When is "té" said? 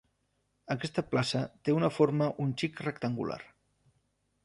1.69-1.77